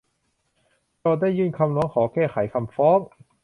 [0.99, 2.99] โจทก์ได้ยื่นคำร้องขอแก้ไขคำฟ้อง